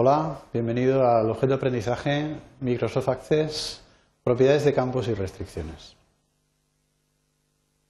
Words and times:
Hola, 0.00 0.42
bienvenido 0.52 1.04
al 1.04 1.28
objeto 1.28 1.48
de 1.48 1.54
aprendizaje 1.54 2.36
Microsoft 2.60 3.08
Access, 3.08 3.82
propiedades 4.22 4.64
de 4.64 4.72
campos 4.72 5.08
y 5.08 5.14
restricciones. 5.14 5.96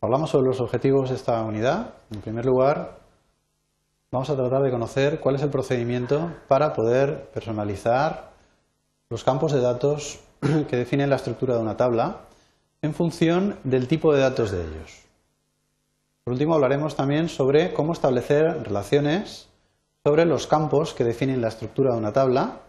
Hablamos 0.01 0.31
sobre 0.31 0.47
los 0.47 0.59
objetivos 0.59 1.11
de 1.11 1.17
esta 1.17 1.43
unidad. 1.43 1.97
En 2.11 2.23
primer 2.23 2.47
lugar, 2.47 3.01
vamos 4.11 4.31
a 4.31 4.37
tratar 4.37 4.63
de 4.63 4.71
conocer 4.71 5.21
cuál 5.21 5.35
es 5.35 5.43
el 5.43 5.51
procedimiento 5.51 6.33
para 6.49 6.73
poder 6.73 7.29
personalizar 7.29 8.31
los 9.11 9.23
campos 9.23 9.53
de 9.53 9.61
datos 9.61 10.21
que 10.41 10.77
definen 10.79 11.11
la 11.11 11.17
estructura 11.17 11.57
de 11.57 11.61
una 11.61 11.77
tabla 11.77 12.21
en 12.81 12.95
función 12.95 13.59
del 13.65 13.87
tipo 13.87 14.15
de 14.15 14.21
datos 14.21 14.51
de 14.51 14.63
ellos. 14.63 15.05
Por 16.25 16.33
último, 16.33 16.55
hablaremos 16.55 16.97
también 16.97 17.29
sobre 17.29 17.75
cómo 17.75 17.93
establecer 17.93 18.63
relaciones 18.63 19.48
sobre 20.09 20.25
los 20.25 20.47
campos 20.47 20.95
que 20.95 21.05
definen 21.05 21.43
la 21.43 21.49
estructura 21.49 21.93
de 21.93 21.99
una 21.99 22.15
tabla 22.15 22.61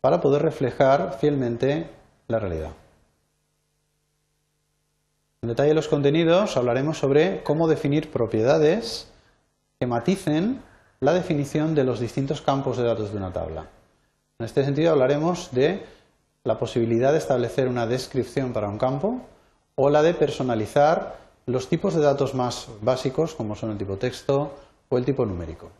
para 0.00 0.22
poder 0.22 0.40
reflejar 0.40 1.18
fielmente 1.20 1.90
la 2.26 2.38
realidad. 2.38 2.70
En 5.42 5.50
detalle 5.50 5.74
los 5.74 5.88
contenidos 5.88 6.56
hablaremos 6.56 6.96
sobre 6.96 7.42
cómo 7.42 7.68
definir 7.68 8.10
propiedades 8.10 9.12
que 9.78 9.86
maticen 9.86 10.62
la 11.00 11.12
definición 11.12 11.74
de 11.74 11.84
los 11.84 12.00
distintos 12.00 12.40
campos 12.40 12.78
de 12.78 12.84
datos 12.84 13.12
de 13.12 13.18
una 13.18 13.30
tabla. 13.30 13.66
En 14.38 14.46
este 14.46 14.64
sentido 14.64 14.92
hablaremos 14.92 15.50
de 15.52 15.84
la 16.44 16.58
posibilidad 16.58 17.12
de 17.12 17.18
establecer 17.18 17.68
una 17.68 17.86
descripción 17.86 18.54
para 18.54 18.70
un 18.70 18.78
campo 18.78 19.20
o 19.74 19.90
la 19.90 20.00
de 20.00 20.14
personalizar 20.14 21.18
los 21.44 21.68
tipos 21.68 21.94
de 21.94 22.00
datos 22.00 22.34
más 22.34 22.68
básicos 22.80 23.34
como 23.34 23.54
son 23.54 23.72
el 23.72 23.76
tipo 23.76 23.98
texto 23.98 24.54
o 24.88 24.96
el 24.96 25.04
tipo 25.04 25.26
numérico. 25.26 25.70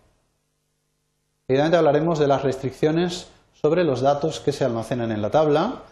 Evidentemente 1.48 1.77
hablaremos 1.77 2.19
de 2.19 2.27
las 2.27 2.42
restricciones 2.42 3.28
sobre 3.52 3.84
los 3.84 4.00
datos 4.00 4.41
que 4.41 4.50
se 4.50 4.64
almacenan 4.64 5.12
en 5.12 5.22
la 5.22 5.30
tabla, 5.30 5.83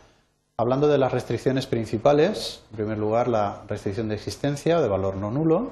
hablando 0.56 0.88
de 0.88 0.98
las 0.98 1.12
restricciones 1.12 1.69
principales, 1.69 2.62
en 2.70 2.77
primer 2.77 2.98
lugar 2.98 3.28
la 3.28 3.62
restricción 3.69 4.08
de 4.08 4.16
existencia 4.16 4.80
de 4.80 4.88
valor 4.88 5.14
no 5.14 5.30
nulo, 5.30 5.70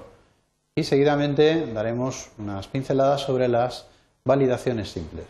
y 0.77 0.85
seguidamente 0.85 1.67
daremos 1.73 2.31
unas 2.39 2.69
pinceladas 2.69 3.23
sobre 3.23 3.49
las 3.49 3.87
validaciones 4.25 4.89
simples. 4.91 5.27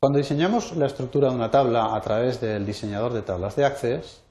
Cuando 0.00 0.18
diseñamos 0.18 0.74
la 0.76 0.86
estructura 0.86 1.28
de 1.28 1.36
una 1.36 1.50
tabla 1.50 1.94
a 1.94 2.00
través 2.00 2.40
del 2.40 2.66
diseñador 2.66 3.12
de 3.12 3.22
tablas 3.22 3.54
de 3.54 3.64
Access, 3.64 4.22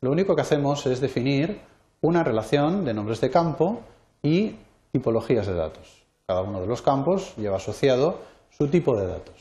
lo 0.00 0.10
único 0.10 0.34
que 0.34 0.42
hacemos 0.42 0.84
es 0.86 1.00
definir 1.00 1.60
una 2.00 2.24
relación 2.24 2.84
de 2.84 2.94
nombres 2.94 3.20
de 3.20 3.30
campo 3.30 3.82
y 4.22 4.56
tipologías 4.94 5.48
de 5.48 5.54
datos. 5.54 6.04
Cada 6.24 6.42
uno 6.42 6.60
de 6.60 6.68
los 6.68 6.80
campos 6.80 7.34
lleva 7.36 7.56
asociado 7.56 8.20
su 8.56 8.68
tipo 8.68 8.96
de 8.96 9.08
datos. 9.08 9.34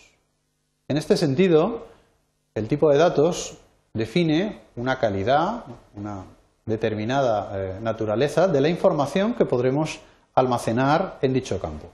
En 0.87 0.97
este 0.97 1.15
sentido, 1.15 1.85
el 2.55 2.67
tipo 2.67 2.89
de 2.89 2.97
datos 2.97 3.59
define 3.93 4.61
una 4.75 4.97
calidad, 4.97 5.65
una 5.95 6.23
determinada 6.65 7.51
eh, 7.53 7.77
naturaleza 7.79 8.47
de 8.47 8.61
la 8.61 8.67
información 8.67 9.35
que 9.35 9.45
podremos 9.45 9.99
almacenar 10.33 11.19
en 11.21 11.33
dicho 11.33 11.59
campo. 11.59 11.85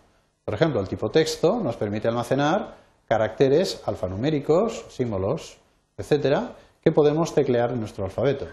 Por 0.46 0.54
ejemplo, 0.54 0.80
el 0.80 0.88
tipo 0.88 1.12
texto 1.12 1.60
nos 1.60 1.76
permite 1.76 2.08
almacenar 2.08 2.76
caracteres 3.10 3.82
alfanuméricos, 3.86 4.86
símbolos, 4.88 5.58
etcétera, 5.98 6.54
que 6.82 6.94
podemos 6.94 7.36
teclear 7.36 7.72
en 7.72 7.82
nuestro 7.82 8.06
alfabeto. 8.06 8.48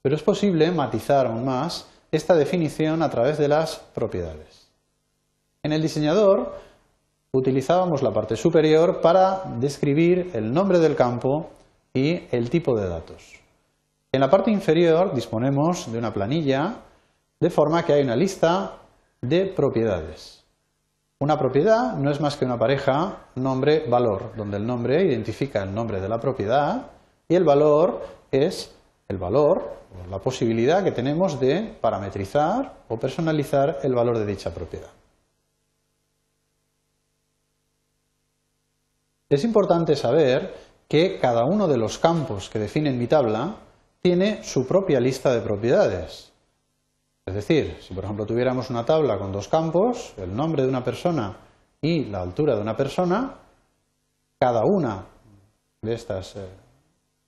Pero 0.00 0.16
es 0.16 0.22
posible 0.22 0.70
matizar 0.70 1.26
aún 1.26 1.44
más 1.44 1.91
esta 2.12 2.34
definición 2.34 3.02
a 3.02 3.10
través 3.10 3.38
de 3.38 3.48
las 3.48 3.76
propiedades. 3.94 4.68
En 5.62 5.72
el 5.72 5.80
diseñador 5.80 6.54
utilizábamos 7.32 8.02
la 8.02 8.12
parte 8.12 8.36
superior 8.36 9.00
para 9.00 9.42
describir 9.58 10.30
el 10.34 10.52
nombre 10.52 10.78
del 10.78 10.94
campo 10.94 11.50
y 11.94 12.22
el 12.30 12.50
tipo 12.50 12.78
de 12.78 12.88
datos. 12.88 13.40
En 14.12 14.20
la 14.20 14.28
parte 14.28 14.50
inferior 14.50 15.14
disponemos 15.14 15.90
de 15.90 15.98
una 15.98 16.12
planilla 16.12 16.76
de 17.40 17.50
forma 17.50 17.84
que 17.84 17.94
hay 17.94 18.02
una 18.02 18.16
lista 18.16 18.76
de 19.22 19.46
propiedades. 19.46 20.44
Una 21.18 21.38
propiedad 21.38 21.94
no 21.94 22.10
es 22.10 22.20
más 22.20 22.36
que 22.36 22.44
una 22.44 22.58
pareja 22.58 23.28
nombre-valor, 23.36 24.32
donde 24.36 24.58
el 24.58 24.66
nombre 24.66 25.02
identifica 25.04 25.62
el 25.62 25.74
nombre 25.74 26.00
de 26.00 26.08
la 26.10 26.20
propiedad 26.20 26.90
y 27.26 27.36
el 27.36 27.44
valor 27.44 28.04
es 28.30 28.74
el 29.12 29.18
valor 29.18 29.82
la 30.10 30.18
posibilidad 30.18 30.82
que 30.82 30.92
tenemos 30.92 31.38
de 31.38 31.76
parametrizar 31.80 32.84
o 32.88 32.96
personalizar 32.98 33.78
el 33.82 33.94
valor 33.94 34.18
de 34.18 34.26
dicha 34.26 34.52
propiedad. 34.52 34.90
Es 39.28 39.44
importante 39.44 39.96
saber 39.96 40.54
que 40.88 41.18
cada 41.18 41.44
uno 41.44 41.66
de 41.66 41.78
los 41.78 41.98
campos 41.98 42.50
que 42.50 42.58
definen 42.58 42.98
mi 42.98 43.06
tabla 43.06 43.56
tiene 44.02 44.42
su 44.44 44.66
propia 44.66 45.00
lista 45.00 45.32
de 45.32 45.40
propiedades. 45.40 46.32
Es 47.24 47.34
decir, 47.34 47.78
si 47.80 47.94
por 47.94 48.04
ejemplo 48.04 48.26
tuviéramos 48.26 48.68
una 48.68 48.84
tabla 48.84 49.16
con 49.18 49.32
dos 49.32 49.48
campos, 49.48 50.12
el 50.18 50.34
nombre 50.34 50.62
de 50.62 50.68
una 50.68 50.84
persona 50.84 51.36
y 51.80 52.04
la 52.06 52.20
altura 52.20 52.56
de 52.56 52.60
una 52.60 52.76
persona, 52.76 53.38
cada 54.38 54.64
una 54.64 55.06
de 55.80 55.94
estas 55.94 56.36
eh, 56.36 56.61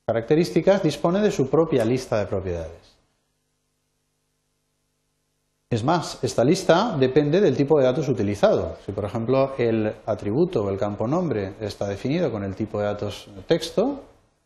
características 0.06 0.82
dispone 0.82 1.20
de 1.20 1.30
su 1.30 1.48
propia 1.48 1.84
lista 1.84 2.18
de 2.18 2.26
propiedades. 2.26 2.94
Es 5.70 5.82
más, 5.82 6.22
esta 6.22 6.44
lista 6.44 6.96
depende 6.96 7.40
del 7.40 7.56
tipo 7.56 7.78
de 7.78 7.84
datos 7.84 8.08
utilizado. 8.08 8.76
Si, 8.84 8.92
por 8.92 9.04
ejemplo, 9.04 9.54
el 9.58 9.92
atributo 10.06 10.62
o 10.62 10.70
el 10.70 10.78
campo 10.78 11.08
nombre 11.08 11.54
está 11.60 11.88
definido 11.88 12.30
con 12.30 12.44
el 12.44 12.54
tipo 12.54 12.78
de 12.78 12.84
datos 12.84 13.28
texto, 13.46 14.02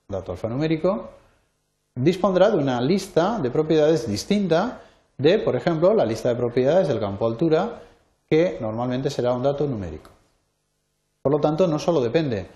dato 0.09 0.33
alfanumérico, 0.33 1.11
dispondrá 1.95 2.51
de 2.51 2.57
una 2.57 2.81
lista 2.81 3.39
de 3.41 3.51
propiedades 3.51 4.09
distinta 4.09 4.81
de, 5.19 5.39
por 5.41 5.57
ejemplo, 5.57 5.93
la 5.93 6.07
lista 6.07 6.31
de 6.31 6.37
propiedades 6.37 6.89
del 6.89 7.01
campo 7.01 7.27
altura, 7.27 7.83
que 8.31 8.57
normalmente 8.61 9.11
será 9.11 9.33
un 9.33 9.43
dato 9.43 9.67
numérico. 9.67 10.11
Por 11.21 11.33
lo 11.33 11.41
tanto, 11.41 11.67
no 11.67 11.79
solo 11.79 12.01
depende 12.01 12.47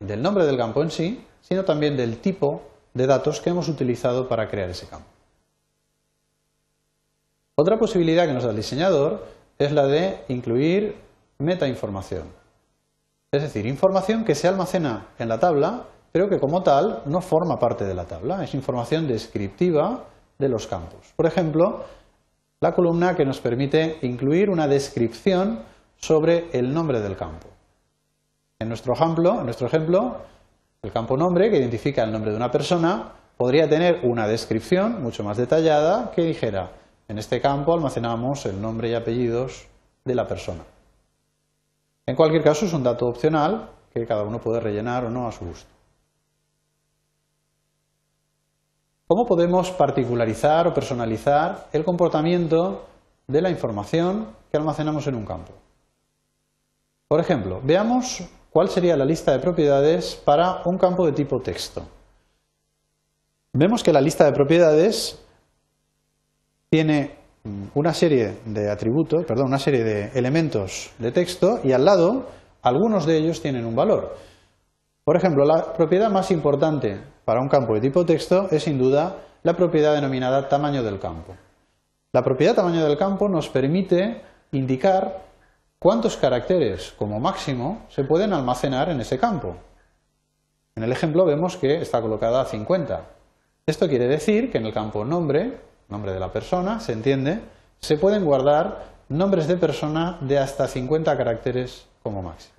del 0.00 0.22
nombre 0.22 0.44
del 0.46 0.56
campo 0.56 0.82
en 0.82 0.90
sí, 0.90 1.24
sino 1.40 1.64
también 1.64 1.96
del 1.96 2.18
tipo 2.18 2.62
de 2.94 3.06
datos 3.06 3.40
que 3.40 3.50
hemos 3.50 3.68
utilizado 3.68 4.28
para 4.28 4.48
crear 4.48 4.70
ese 4.70 4.86
campo. 4.86 5.08
Otra 7.54 7.78
posibilidad 7.78 8.26
que 8.26 8.34
nos 8.34 8.44
da 8.44 8.50
el 8.50 8.56
diseñador 8.56 9.24
es 9.58 9.72
la 9.72 9.86
de 9.86 10.24
incluir 10.28 10.96
metainformación. 11.38 12.24
Es 13.32 13.42
decir, 13.42 13.66
información 13.66 14.24
que 14.24 14.34
se 14.34 14.48
almacena 14.48 15.08
en 15.18 15.28
la 15.28 15.38
tabla, 15.38 15.84
pero 16.12 16.28
que 16.28 16.38
como 16.38 16.62
tal 16.62 17.02
no 17.06 17.20
forma 17.20 17.58
parte 17.58 17.84
de 17.84 17.94
la 17.94 18.04
tabla. 18.04 18.44
Es 18.44 18.54
información 18.54 19.06
descriptiva 19.08 20.04
de 20.38 20.48
los 20.48 20.66
campos. 20.66 21.12
Por 21.16 21.26
ejemplo, 21.26 21.84
la 22.60 22.72
columna 22.72 23.14
que 23.14 23.24
nos 23.24 23.40
permite 23.40 23.98
incluir 24.02 24.50
una 24.50 24.68
descripción 24.68 25.60
sobre 25.96 26.50
el 26.52 26.72
nombre 26.72 27.00
del 27.00 27.16
campo. 27.16 27.48
En 28.58 28.68
nuestro 28.68 28.94
ejemplo, 28.94 29.42
nuestro 29.44 29.66
ejemplo 29.66 30.16
el 30.82 30.92
campo 30.92 31.16
nombre, 31.16 31.50
que 31.50 31.58
identifica 31.58 32.04
el 32.04 32.12
nombre 32.12 32.30
de 32.30 32.36
una 32.36 32.50
persona, 32.50 33.12
podría 33.36 33.68
tener 33.68 34.00
una 34.04 34.26
descripción 34.28 35.02
mucho 35.02 35.24
más 35.24 35.36
detallada 35.36 36.12
que 36.12 36.22
dijera, 36.22 36.70
en 37.08 37.18
este 37.18 37.40
campo 37.40 37.74
almacenamos 37.74 38.46
el 38.46 38.60
nombre 38.60 38.88
y 38.88 38.94
apellidos 38.94 39.66
de 40.04 40.14
la 40.14 40.26
persona. 40.26 40.62
En 42.06 42.14
cualquier 42.14 42.44
caso, 42.44 42.66
es 42.66 42.72
un 42.72 42.84
dato 42.84 43.06
opcional 43.06 43.68
que 43.92 44.06
cada 44.06 44.22
uno 44.22 44.40
puede 44.40 44.60
rellenar 44.60 45.04
o 45.04 45.10
no 45.10 45.26
a 45.26 45.32
su 45.32 45.44
gusto. 45.44 45.68
¿Cómo 49.08 49.26
podemos 49.26 49.70
particularizar 49.72 50.66
o 50.68 50.74
personalizar 50.74 51.68
el 51.72 51.84
comportamiento 51.84 52.86
de 53.26 53.42
la 53.42 53.50
información 53.50 54.28
que 54.50 54.56
almacenamos 54.56 55.06
en 55.08 55.16
un 55.16 55.24
campo? 55.24 55.52
Por 57.08 57.20
ejemplo, 57.20 57.60
veamos 57.62 58.24
cuál 58.56 58.70
sería 58.70 58.96
la 58.96 59.04
lista 59.04 59.32
de 59.32 59.38
propiedades 59.38 60.16
para 60.24 60.62
un 60.64 60.78
campo 60.78 61.04
de 61.04 61.12
tipo 61.12 61.40
texto. 61.40 61.82
Vemos 63.52 63.82
que 63.82 63.92
la 63.92 64.00
lista 64.00 64.24
de 64.24 64.32
propiedades 64.32 65.22
tiene 66.70 67.16
una 67.74 67.92
serie 67.92 68.38
de 68.46 68.70
atributos, 68.70 69.26
perdón, 69.26 69.48
una 69.48 69.58
serie 69.58 69.84
de 69.84 70.18
elementos 70.18 70.90
de 70.96 71.12
texto 71.12 71.60
y 71.64 71.72
al 71.72 71.84
lado 71.84 72.30
algunos 72.62 73.04
de 73.04 73.18
ellos 73.18 73.42
tienen 73.42 73.66
un 73.66 73.76
valor. 73.76 74.16
Por 75.04 75.18
ejemplo, 75.18 75.44
la 75.44 75.74
propiedad 75.74 76.08
más 76.08 76.30
importante 76.30 76.98
para 77.26 77.42
un 77.42 77.50
campo 77.50 77.74
de 77.74 77.82
tipo 77.82 78.06
texto 78.06 78.48
es 78.50 78.62
sin 78.62 78.78
duda 78.78 79.16
la 79.42 79.54
propiedad 79.54 79.94
denominada 79.94 80.48
tamaño 80.48 80.82
del 80.82 80.98
campo. 80.98 81.34
La 82.10 82.22
propiedad 82.22 82.54
tamaño 82.54 82.86
del 82.86 82.96
campo 82.96 83.28
nos 83.28 83.50
permite 83.50 84.22
indicar 84.52 85.25
cuántos 85.86 86.16
caracteres 86.16 86.92
como 86.98 87.20
máximo 87.20 87.86
se 87.90 88.02
pueden 88.02 88.32
almacenar 88.32 88.88
en 88.88 89.00
ese 89.00 89.20
campo. 89.20 89.54
En 90.74 90.82
el 90.82 90.90
ejemplo 90.90 91.24
vemos 91.24 91.56
que 91.56 91.80
está 91.80 92.02
colocada 92.02 92.40
a 92.40 92.44
50. 92.44 93.02
Esto 93.66 93.88
quiere 93.88 94.08
decir 94.08 94.50
que 94.50 94.58
en 94.58 94.66
el 94.66 94.72
campo 94.72 95.04
nombre, 95.04 95.60
nombre 95.88 96.12
de 96.12 96.18
la 96.18 96.32
persona, 96.32 96.80
se 96.80 96.92
entiende, 96.92 97.38
se 97.78 97.98
pueden 97.98 98.24
guardar 98.24 98.96
nombres 99.08 99.46
de 99.46 99.58
persona 99.58 100.18
de 100.22 100.40
hasta 100.40 100.66
50 100.66 101.16
caracteres 101.16 101.86
como 102.02 102.20
máximo. 102.20 102.56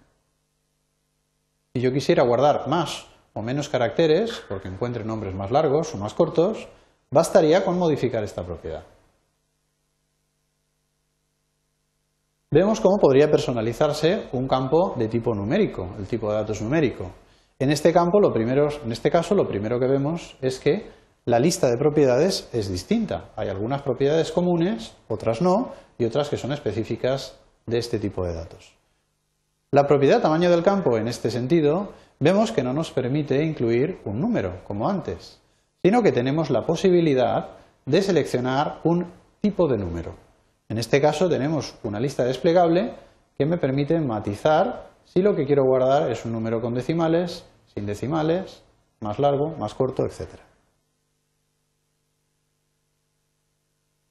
Si 1.74 1.82
yo 1.82 1.92
quisiera 1.92 2.24
guardar 2.24 2.70
más 2.70 3.08
o 3.34 3.42
menos 3.42 3.68
caracteres, 3.68 4.42
porque 4.48 4.70
encuentre 4.70 5.04
nombres 5.04 5.36
más 5.36 5.52
largos 5.52 5.94
o 5.94 5.98
más 5.98 6.14
cortos, 6.14 6.70
bastaría 7.12 7.66
con 7.66 7.78
modificar 7.78 8.24
esta 8.24 8.44
propiedad. 8.44 8.84
Vemos 12.50 12.80
cómo 12.80 12.98
podría 12.98 13.30
personalizarse 13.30 14.30
un 14.32 14.48
campo 14.48 14.96
de 14.98 15.10
tipo 15.10 15.36
numérico, 15.36 15.90
el 16.00 16.08
tipo 16.08 16.30
de 16.30 16.38
datos 16.38 16.62
numérico. 16.62 17.12
En 17.60 17.72
este 17.72 17.92
campo, 17.92 18.22
lo 18.22 18.32
primero, 18.32 18.70
en 18.86 18.94
este 18.94 19.12
caso, 19.12 19.36
lo 19.36 19.50
primero 19.50 19.82
que 19.82 19.88
vemos 19.88 20.38
es 20.42 20.58
que 20.58 20.90
la 21.26 21.40
lista 21.40 21.70
de 21.70 21.76
propiedades 21.76 22.48
es 22.54 22.72
distinta. 22.72 23.32
Hay 23.36 23.50
algunas 23.50 23.82
propiedades 23.82 24.32
comunes, 24.32 24.96
otras 25.10 25.42
no, 25.42 25.74
y 25.98 26.06
otras 26.06 26.30
que 26.30 26.38
son 26.38 26.54
específicas 26.54 27.38
de 27.66 27.80
este 27.80 28.00
tipo 28.00 28.26
de 28.26 28.36
datos. 28.36 28.74
La 29.72 29.86
propiedad 29.86 30.22
tamaño 30.22 30.50
del 30.50 30.64
campo, 30.64 30.98
en 30.98 31.10
este 31.10 31.30
sentido, 31.30 31.92
vemos 32.22 32.54
que 32.54 32.64
no 32.64 32.72
nos 32.72 32.92
permite 32.92 33.44
incluir 33.44 34.00
un 34.06 34.22
número, 34.22 34.62
como 34.66 34.88
antes, 34.88 35.42
sino 35.84 36.02
que 36.02 36.14
tenemos 36.14 36.50
la 36.50 36.66
posibilidad 36.66 37.58
de 37.86 38.02
seleccionar 38.02 38.80
un 38.86 39.08
tipo 39.42 39.68
de 39.68 39.78
número. 39.78 40.27
En 40.70 40.78
este 40.78 41.00
caso 41.00 41.30
tenemos 41.30 41.76
una 41.84 42.00
lista 42.00 42.26
desplegable 42.26 42.94
que 43.38 43.46
me 43.46 43.58
permite 43.58 44.00
matizar 44.00 44.90
si 45.06 45.22
lo 45.22 45.36
que 45.36 45.46
quiero 45.46 45.64
guardar 45.64 46.12
es 46.12 46.26
un 46.26 46.34
número 46.34 46.60
con 46.60 46.74
decimales, 46.74 47.46
sin 47.74 47.86
decimales, 47.86 48.64
más 49.00 49.20
largo, 49.20 49.56
más 49.58 49.74
corto, 49.74 50.04
etc. 50.06 50.28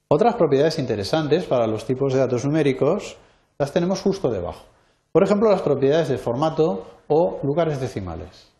Otras 0.07 0.35
propiedades 0.35 0.79
interesantes 0.79 1.45
para 1.45 1.67
los 1.67 1.85
tipos 1.85 2.13
de 2.13 2.19
datos 2.19 2.45
numéricos 2.45 3.17
las 3.59 3.71
tenemos 3.71 4.01
justo 4.01 4.29
debajo. 4.29 4.65
Por 5.11 5.23
ejemplo, 5.23 5.51
las 5.51 5.61
propiedades 5.61 6.09
de 6.09 6.17
formato 6.17 6.87
o 7.07 7.39
lugares 7.43 7.79
decimales. 7.79 8.51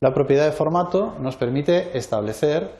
La 0.00 0.14
propiedad 0.14 0.46
de 0.46 0.52
formato 0.52 1.14
nos 1.20 1.36
permite 1.36 1.96
establecer 1.96 2.70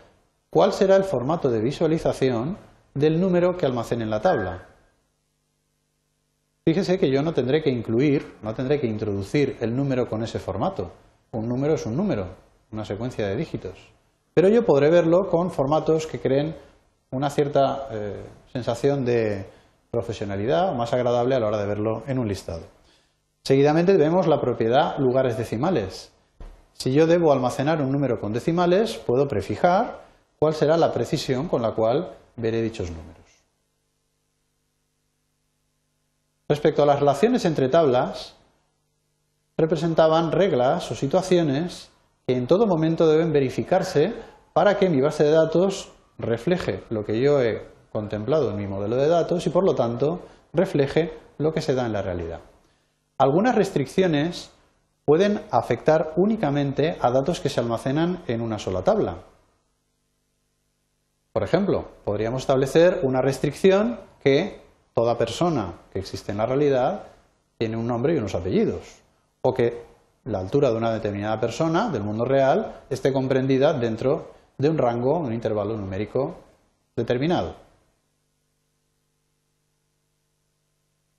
cuál 0.50 0.72
será 0.72 0.96
el 0.96 1.04
formato 1.04 1.50
de 1.50 1.60
visualización 1.60 2.56
del 2.94 3.20
número 3.20 3.56
que 3.56 3.66
almacene 3.66 4.04
en 4.04 4.10
la 4.10 4.20
tabla. 4.20 4.66
Fíjese 6.64 6.98
que 6.98 7.10
yo 7.10 7.22
no 7.22 7.32
tendré 7.32 7.62
que 7.62 7.70
incluir, 7.70 8.36
no 8.42 8.54
tendré 8.54 8.80
que 8.80 8.86
introducir 8.86 9.56
el 9.60 9.74
número 9.74 10.08
con 10.08 10.22
ese 10.22 10.38
formato. 10.38 10.92
Un 11.32 11.48
número 11.48 11.74
es 11.74 11.86
un 11.86 11.96
número, 11.96 12.26
una 12.70 12.84
secuencia 12.84 13.26
de 13.26 13.36
dígitos. 13.36 13.78
Pero 14.34 14.48
yo 14.48 14.64
podré 14.64 14.90
verlo 14.90 15.28
con 15.28 15.50
formatos 15.50 16.06
que 16.06 16.20
creen 16.20 16.54
una 17.10 17.30
cierta 17.30 17.88
eh, 17.90 18.22
sensación 18.52 19.04
de 19.04 19.46
profesionalidad 19.90 20.74
más 20.74 20.92
agradable 20.92 21.34
a 21.34 21.40
la 21.40 21.48
hora 21.48 21.58
de 21.58 21.66
verlo 21.66 22.02
en 22.06 22.18
un 22.18 22.28
listado. 22.28 22.62
Seguidamente 23.42 23.96
vemos 23.96 24.28
la 24.28 24.40
propiedad 24.40 24.96
lugares 24.98 25.36
decimales. 25.36 26.12
Si 26.74 26.92
yo 26.92 27.06
debo 27.06 27.32
almacenar 27.32 27.82
un 27.82 27.90
número 27.90 28.20
con 28.20 28.32
decimales, 28.32 28.96
puedo 28.98 29.26
prefijar 29.26 30.02
cuál 30.38 30.54
será 30.54 30.76
la 30.76 30.92
precisión 30.92 31.48
con 31.48 31.60
la 31.60 31.72
cual 31.72 32.12
veré 32.36 32.62
dichos 32.62 32.90
números. 32.90 33.22
Respecto 36.48 36.82
a 36.82 36.86
las 36.86 37.00
relaciones 37.00 37.44
entre 37.44 37.68
tablas, 37.68 38.36
representaban 39.56 40.32
reglas 40.32 40.90
o 40.90 40.94
situaciones 40.94 41.90
que 42.26 42.36
en 42.36 42.46
todo 42.46 42.66
momento 42.66 43.06
deben 43.06 43.32
verificarse 43.32 44.12
para 44.52 44.76
que 44.76 44.90
mi 44.90 45.00
base 45.00 45.24
de 45.24 45.30
datos 45.30 45.92
refleje 46.18 46.84
lo 46.90 47.04
que 47.04 47.20
yo 47.20 47.40
he 47.40 47.66
contemplado 47.90 48.50
en 48.50 48.56
mi 48.56 48.66
modelo 48.66 48.96
de 48.96 49.08
datos 49.08 49.46
y 49.46 49.50
por 49.50 49.64
lo 49.64 49.74
tanto 49.74 50.20
refleje 50.52 51.12
lo 51.38 51.52
que 51.52 51.60
se 51.60 51.74
da 51.74 51.86
en 51.86 51.92
la 51.92 52.02
realidad. 52.02 52.40
Algunas 53.18 53.54
restricciones 53.54 54.50
pueden 55.04 55.40
afectar 55.50 56.12
únicamente 56.16 56.96
a 57.00 57.10
datos 57.10 57.40
que 57.40 57.48
se 57.48 57.60
almacenan 57.60 58.22
en 58.26 58.40
una 58.40 58.58
sola 58.58 58.82
tabla. 58.82 59.18
Por 61.32 61.42
ejemplo, 61.42 61.86
podríamos 62.04 62.42
establecer 62.42 63.00
una 63.02 63.22
restricción 63.22 63.98
que 64.22 64.60
toda 64.92 65.16
persona 65.16 65.74
que 65.92 65.98
existe 65.98 66.32
en 66.32 66.38
la 66.38 66.46
realidad 66.46 67.04
tiene 67.56 67.76
un 67.76 67.86
nombre 67.86 68.14
y 68.14 68.18
unos 68.18 68.34
apellidos, 68.34 69.00
o 69.40 69.54
que 69.54 69.82
la 70.24 70.38
altura 70.38 70.70
de 70.70 70.76
una 70.76 70.92
determinada 70.92 71.40
persona 71.40 71.88
del 71.88 72.02
mundo 72.02 72.24
real 72.24 72.82
esté 72.90 73.12
comprendida 73.12 73.72
dentro 73.72 74.32
de 74.58 74.68
un 74.68 74.76
rango, 74.78 75.18
un 75.18 75.32
intervalo 75.32 75.76
numérico 75.76 76.36
determinado. 76.94 77.56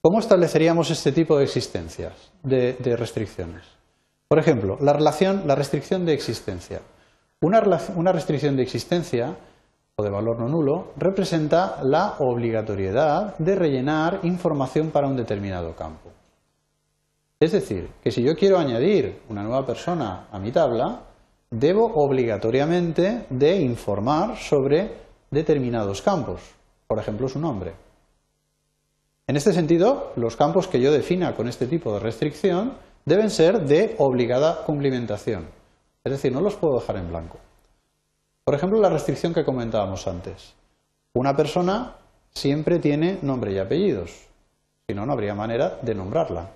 ¿Cómo 0.01 0.19
estableceríamos 0.19 0.91
este 0.91 1.11
tipo 1.11 1.37
de 1.37 1.45
existencias, 1.45 2.13
de, 2.43 2.75
restricciones? 2.97 3.63
Por 4.27 4.37
ejemplo, 4.37 4.77
la, 4.81 4.93
relación, 4.93 5.43
la 5.47 5.55
restricción 5.55 6.05
de 6.05 6.13
existencia. 6.13 6.81
Una, 7.41 7.61
una 7.95 8.11
restricción 8.11 8.55
de 8.55 8.63
existencia 8.63 9.35
de 10.01 10.09
valor 10.09 10.39
no 10.39 10.49
nulo 10.49 10.93
representa 10.97 11.77
la 11.83 12.15
obligatoriedad 12.17 13.37
de 13.37 13.53
rellenar 13.53 14.21
información 14.23 14.89
para 14.89 15.07
un 15.07 15.15
determinado 15.15 15.75
campo. 15.75 16.09
Es 17.39 17.51
decir, 17.51 17.91
que 18.01 18.09
si 18.09 18.23
yo 18.23 18.35
quiero 18.35 18.57
añadir 18.57 19.21
una 19.29 19.43
nueva 19.43 19.67
persona 19.67 20.29
a 20.31 20.39
mi 20.39 20.51
tabla, 20.51 21.01
debo 21.51 21.93
obligatoriamente 21.93 23.27
de 23.29 23.57
informar 23.57 24.35
sobre 24.37 24.95
determinados 25.29 26.01
campos, 26.01 26.41
por 26.87 26.97
ejemplo 26.97 27.29
su 27.29 27.39
nombre. 27.39 27.73
En 29.27 29.37
este 29.37 29.53
sentido, 29.53 30.11
los 30.15 30.35
campos 30.35 30.67
que 30.67 30.81
yo 30.81 30.91
defina 30.91 31.35
con 31.35 31.47
este 31.47 31.67
tipo 31.67 31.93
de 31.93 31.99
restricción 31.99 32.73
deben 33.05 33.29
ser 33.29 33.61
de 33.61 33.93
obligada 33.99 34.63
cumplimentación. 34.65 35.45
Es 36.03 36.13
decir, 36.13 36.33
no 36.33 36.41
los 36.41 36.55
puedo 36.55 36.79
dejar 36.79 36.97
en 36.97 37.09
blanco. 37.09 37.37
Por 38.43 38.55
ejemplo, 38.55 38.79
la 38.79 38.89
restricción 38.89 39.33
que 39.33 39.45
comentábamos 39.45 40.05
antes. 40.07 40.53
Una 41.13 41.35
persona 41.35 41.95
siempre 42.33 42.79
tiene 42.79 43.19
nombre 43.21 43.53
y 43.53 43.59
apellidos. 43.59 44.11
Si 44.87 44.93
no, 44.93 45.05
no 45.05 45.13
habría 45.13 45.33
manera 45.33 45.79
de 45.81 45.95
nombrarla. 45.95 46.49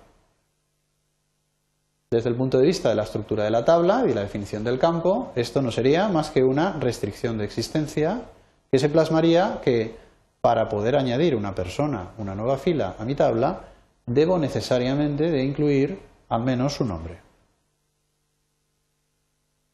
Desde 2.10 2.28
el 2.28 2.36
punto 2.36 2.58
de 2.58 2.66
vista 2.66 2.88
de 2.88 2.94
la 2.94 3.04
estructura 3.04 3.44
de 3.44 3.50
la 3.50 3.64
tabla 3.64 4.04
y 4.06 4.14
la 4.14 4.22
definición 4.22 4.64
del 4.64 4.78
campo, 4.78 5.32
esto 5.34 5.62
no 5.62 5.70
sería 5.70 6.08
más 6.08 6.30
que 6.30 6.42
una 6.42 6.72
restricción 6.72 7.38
de 7.38 7.44
existencia 7.44 8.22
que 8.70 8.78
se 8.78 8.88
plasmaría 8.88 9.60
que 9.62 9.96
para 10.40 10.68
poder 10.68 10.96
añadir 10.96 11.34
una 11.34 11.54
persona, 11.54 12.10
una 12.18 12.34
nueva 12.34 12.58
fila 12.58 12.96
a 12.98 13.04
mi 13.04 13.14
tabla, 13.14 13.60
debo 14.06 14.38
necesariamente 14.38 15.30
de 15.30 15.44
incluir 15.44 16.00
al 16.28 16.42
menos 16.42 16.74
su 16.74 16.84
nombre. 16.84 17.18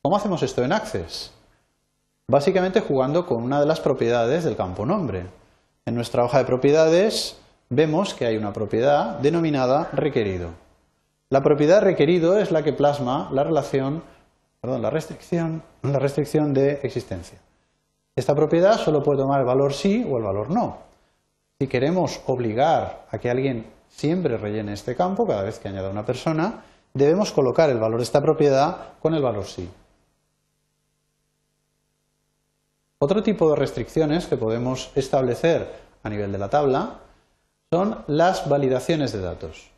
¿Cómo 0.03 0.17
hacemos 0.17 0.43
esto 0.43 0.63
en 0.63 0.73
Access? 0.73 1.33
Básicamente 2.27 2.81
jugando 2.81 3.27
con 3.27 3.43
una 3.43 3.61
de 3.61 3.67
las 3.67 3.81
propiedades 3.81 4.45
del 4.45 4.57
campo 4.57 4.87
nombre. 4.87 5.27
En 5.85 5.95
nuestra 5.95 6.25
hoja 6.25 6.39
de 6.39 6.47
propiedades 6.47 7.39
vemos 7.69 8.15
que 8.15 8.25
hay 8.25 8.39
una 8.39 8.55
propiedad 8.55 9.19
denominada 9.19 9.91
requerido. 9.93 10.49
La 11.29 11.43
propiedad 11.43 11.83
requerido 11.83 12.39
es 12.39 12.51
la 12.51 12.63
que 12.63 12.73
plasma 12.73 13.29
la 13.31 13.45
relación, 13.45 14.03
perdón, 14.63 14.81
la 14.81 14.89
restricción, 14.89 15.63
la 15.83 15.99
restricción 15.99 16.55
de 16.55 16.81
existencia. 16.83 17.39
Esta 18.17 18.35
propiedad 18.35 18.79
solo 18.79 19.03
puede 19.03 19.19
tomar 19.19 19.41
el 19.41 19.47
valor 19.47 19.75
sí 19.75 20.03
o 20.09 20.17
el 20.17 20.25
valor 20.25 20.49
no. 20.49 20.79
Si 21.61 21.67
queremos 21.67 22.23
obligar 22.25 23.05
a 23.11 23.19
que 23.19 23.29
alguien 23.29 23.67
siempre 23.89 24.39
rellene 24.39 24.73
este 24.73 24.97
campo 24.97 25.27
cada 25.27 25.43
vez 25.43 25.59
que 25.59 25.69
añada 25.69 25.91
una 25.91 26.07
persona, 26.07 26.65
debemos 26.95 27.33
colocar 27.33 27.69
el 27.69 27.81
valor 27.81 27.99
de 27.99 28.05
esta 28.05 28.23
propiedad 28.23 28.95
con 29.03 29.13
el 29.13 29.23
valor 29.23 29.45
sí. 29.45 29.69
Otro 33.05 33.23
tipo 33.23 33.51
de 33.51 33.57
restricciones 33.57 34.25
que 34.25 34.39
podemos 34.39 34.91
establecer 34.95 35.69
a 36.03 36.09
nivel 36.09 36.33
de 36.33 36.39
la 36.39 36.49
tabla 36.49 37.01
son 37.71 37.99
las 38.07 38.49
validaciones 38.49 39.13
de 39.13 39.21
datos. 39.21 39.71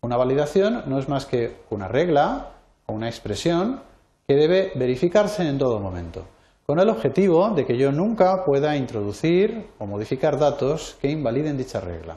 Una 0.00 0.16
validación 0.16 0.84
no 0.86 0.98
es 0.98 1.06
más 1.06 1.26
que 1.26 1.58
una 1.68 1.88
regla 1.88 2.52
o 2.86 2.94
una 2.94 3.10
expresión 3.10 3.82
que 4.26 4.34
debe 4.34 4.72
verificarse 4.76 5.46
en 5.46 5.58
todo 5.58 5.78
momento 5.78 6.24
con 6.64 6.80
el 6.80 6.88
objetivo 6.88 7.50
de 7.50 7.66
que 7.66 7.76
yo 7.76 7.92
nunca 7.92 8.46
pueda 8.46 8.74
introducir 8.74 9.68
o 9.78 9.84
modificar 9.84 10.38
datos 10.38 10.96
que 11.02 11.10
invaliden 11.10 11.58
dicha 11.58 11.80
regla. 11.80 12.16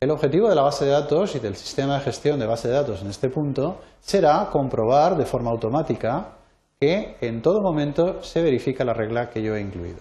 El 0.00 0.10
objetivo 0.10 0.48
de 0.48 0.54
la 0.54 0.62
base 0.62 0.86
de 0.86 0.92
datos 0.92 1.36
y 1.36 1.40
del 1.40 1.56
sistema 1.56 1.98
de 1.98 2.04
gestión 2.04 2.40
de 2.40 2.46
base 2.46 2.68
de 2.68 2.74
datos 2.74 3.02
en 3.02 3.08
este 3.08 3.28
punto 3.28 3.82
será 4.00 4.48
comprobar 4.50 5.18
de 5.18 5.26
forma 5.26 5.50
automática 5.50 6.37
que 6.80 7.16
en 7.20 7.42
todo 7.42 7.60
momento 7.60 8.22
se 8.22 8.42
verifica 8.42 8.84
la 8.84 8.94
regla 8.94 9.30
que 9.30 9.42
yo 9.42 9.56
he 9.56 9.60
incluido. 9.60 10.00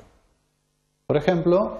Por 1.08 1.18
ejemplo, 1.18 1.80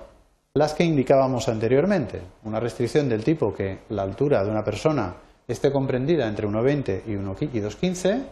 las 0.54 0.74
que 0.74 0.84
indicábamos 0.84 1.50
anteriormente, 1.50 2.22
una 2.44 2.60
restricción 2.60 3.08
del 3.10 3.24
tipo 3.24 3.54
que 3.54 3.80
la 3.90 4.04
altura 4.04 4.44
de 4.44 4.50
una 4.50 4.64
persona 4.64 5.16
esté 5.48 5.72
comprendida 5.72 6.28
entre 6.28 6.48
1,20 6.48 7.04
y 7.06 7.14
2,15 7.14 8.26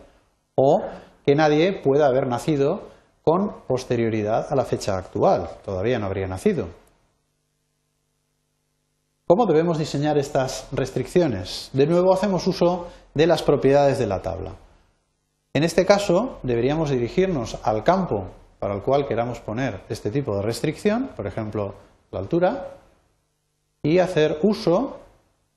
o 0.55 0.81
que 1.25 1.35
nadie 1.35 1.81
pueda 1.83 2.07
haber 2.07 2.27
nacido 2.27 2.89
con 3.21 3.63
posterioridad 3.67 4.47
a 4.51 4.55
la 4.55 4.65
fecha 4.65 4.97
actual. 4.97 5.49
Todavía 5.63 5.99
no 5.99 6.05
habría 6.05 6.27
nacido. 6.27 6.67
¿Cómo 9.27 9.47
debemos 9.47 9.79
diseñar 9.79 10.17
estas 10.17 10.67
restricciones? 10.71 11.69
De 11.73 11.87
nuevo 11.87 12.13
hacemos 12.13 12.45
uso 12.45 12.87
de 13.15 13.25
las 13.25 13.41
propiedades 13.41 13.97
de 13.97 14.05
la 14.05 14.21
tabla. 14.21 14.53
En 15.55 15.63
este 15.63 15.85
caso 15.85 16.39
deberíamos 16.43 16.89
dirigirnos 16.89 17.59
al 17.63 17.85
campo 17.85 18.25
para 18.59 18.73
el 18.73 18.81
cual 18.81 19.07
queramos 19.07 19.39
poner 19.39 19.79
este 19.87 20.11
tipo 20.11 20.35
de 20.35 20.41
restricción, 20.41 21.11
por 21.15 21.27
ejemplo 21.27 21.75
la 22.11 22.19
altura, 22.19 22.75
y 23.81 23.99
hacer 23.99 24.37
uso 24.41 24.99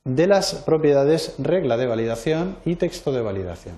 de 0.04 0.28
las 0.28 0.54
propiedades 0.54 1.34
regla 1.38 1.76
de 1.76 1.88
validación 1.88 2.58
y 2.64 2.76
texto 2.76 3.10
de 3.10 3.22
validación. 3.22 3.74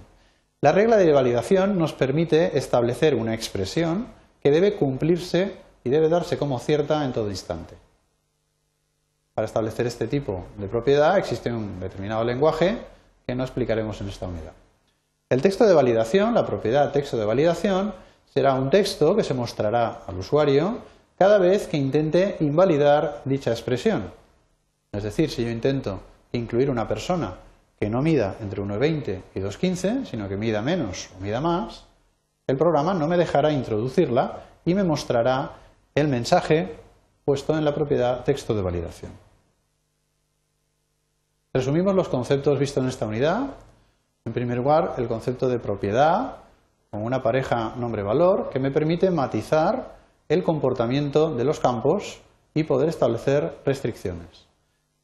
La 0.61 0.73
regla 0.73 0.99
de 0.99 1.11
validación 1.11 1.79
nos 1.79 1.95
permite 1.95 2.59
establecer 2.59 3.15
una 3.15 3.33
expresión 3.33 4.09
que 4.43 4.51
debe 4.51 4.77
cumplirse 4.77 5.55
y 5.85 5.89
debe 5.89 6.11
darse 6.11 6.37
como 6.37 6.59
cierta 6.59 7.03
en 7.03 7.15
todo 7.15 7.31
instante. 7.31 7.77
Para 9.33 9.47
establecer 9.47 9.87
este 9.87 10.07
tipo 10.07 10.45
de 10.59 10.69
propiedad 10.69 11.17
existe 11.17 11.51
un 11.51 11.81
determinado 11.81 12.25
lenguaje 12.25 12.77
que 13.27 13.35
no 13.35 13.43
explicaremos 13.43 13.99
en 14.03 14.11
esta 14.11 14.27
unidad. 14.27 14.53
El 15.31 15.43
texto 15.43 15.65
de 15.65 15.75
validación, 15.75 16.35
la 16.35 16.45
propiedad 16.45 16.91
texto 16.91 17.17
de 17.17 17.25
validación, 17.25 17.95
será 18.35 18.55
un 18.55 18.69
texto 18.69 19.15
que 19.15 19.23
se 19.23 19.33
mostrará 19.33 20.03
al 20.09 20.19
usuario 20.19 20.79
cada 21.17 21.39
vez 21.39 21.69
que 21.69 21.77
intente 21.77 22.37
invalidar 22.41 23.23
dicha 23.25 23.53
expresión. 23.53 24.11
Es 24.91 25.05
decir, 25.05 25.31
si 25.31 25.45
yo 25.45 25.51
intento 25.51 26.01
incluir 26.33 26.69
una 26.69 26.89
persona 26.89 27.35
que 27.79 27.89
no 27.89 28.03
mida 28.03 28.35
entre 28.41 28.61
1,20 28.61 29.23
y 29.37 29.39
2,15, 29.39 30.05
sino 30.05 30.29
que 30.29 30.37
mida 30.37 30.63
menos 30.63 31.11
o 31.17 31.23
mida 31.23 31.41
más, 31.41 31.85
el 32.49 32.57
programa 32.57 32.93
no 32.93 33.07
me 33.07 33.17
dejará 33.17 33.53
introducirla 33.53 34.41
y 34.65 34.75
me 34.75 34.83
mostrará 34.83 35.53
el 35.95 36.09
mensaje 36.09 36.77
puesto 37.25 37.57
en 37.57 37.65
la 37.65 37.73
propiedad 37.73 38.25
texto 38.25 38.53
de 38.53 38.63
validación. 38.63 39.13
Resumimos 41.53 41.95
los 41.95 42.09
conceptos 42.09 42.59
vistos 42.59 42.83
en 42.83 42.89
esta 42.89 43.07
unidad. 43.07 43.51
En 44.25 44.33
primer 44.33 44.59
lugar, 44.59 44.95
el 44.99 45.09
concepto 45.09 45.49
de 45.49 45.59
propiedad, 45.59 46.37
con 46.91 47.03
una 47.03 47.23
pareja 47.23 47.75
nombre-valor, 47.77 48.51
que 48.51 48.59
me 48.59 48.71
permite 48.71 49.11
matizar 49.11 49.97
el 50.29 50.43
comportamiento 50.43 51.35
de 51.35 51.45
los 51.45 51.59
campos 51.59 52.21
y 52.55 52.65
poder 52.65 52.89
establecer 52.89 53.59
restricciones. 53.65 54.47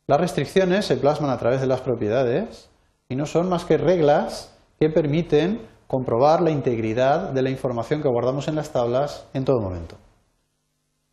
Las 0.07 0.21
restricciones 0.21 0.85
se 0.85 0.97
plasman 0.97 1.31
a 1.31 1.39
través 1.39 1.61
de 1.61 1.67
las 1.67 1.81
propiedades 1.81 2.69
y 3.09 3.17
no 3.17 3.27
son 3.27 3.49
más 3.49 3.65
que 3.65 3.79
reglas 3.79 4.55
que 4.79 4.91
permiten 4.91 5.67
comprobar 5.87 6.43
la 6.43 6.51
integridad 6.51 7.31
de 7.31 7.43
la 7.43 7.51
información 7.51 8.03
que 8.03 8.09
guardamos 8.09 8.49
en 8.49 8.57
las 8.57 8.71
tablas 8.71 9.27
en 9.33 9.45
todo 9.45 9.61
momento. 9.61 9.97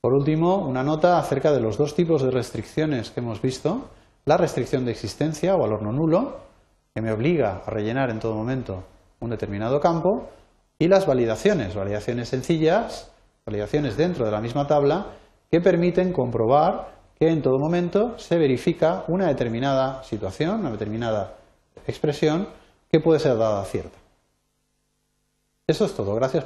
Por 0.02 0.14
último, 0.14 0.58
una 0.58 0.84
nota 0.84 1.18
acerca 1.18 1.52
de 1.54 1.62
los 1.62 1.78
dos 1.78 1.96
tipos 1.96 2.22
de 2.22 2.32
restricciones 2.32 3.10
que 3.12 3.22
hemos 3.22 3.42
visto. 3.42 3.90
La 4.26 4.38
restricción 4.38 4.84
de 4.86 4.92
existencia 4.92 5.56
o 5.56 5.60
valor 5.60 5.82
no 5.82 5.92
nulo, 5.92 6.38
que 6.94 7.02
me 7.02 7.12
obliga 7.12 7.62
a 7.66 7.70
rellenar 7.70 8.10
en 8.10 8.20
todo 8.20 8.36
momento 8.36 8.84
un 9.20 9.30
determinado 9.30 9.80
campo, 9.80 10.30
y 10.80 10.88
las 10.88 11.06
validaciones, 11.06 11.76
validaciones 11.76 12.30
sencillas, 12.30 13.12
validaciones 13.46 13.96
dentro 13.96 14.26
de 14.26 14.32
la 14.32 14.42
misma 14.42 14.68
tabla, 14.68 15.08
que 15.50 15.62
permiten 15.62 16.12
comprobar 16.12 16.94
que 17.18 17.30
en 17.30 17.42
todo 17.42 17.60
momento 17.60 18.18
se 18.18 18.38
verifica 18.38 19.06
una 19.08 19.28
determinada 19.28 20.04
situación, 20.04 20.60
una 20.60 20.72
determinada 20.72 21.36
expresión 21.88 22.48
que 22.92 23.00
puede 23.00 23.20
ser 23.20 23.38
dada 23.38 23.64
cierta. 23.66 23.98
Eso 25.68 25.86
es 25.86 25.96
todo. 25.96 26.14
Gracias 26.16 26.32
por 26.32 26.42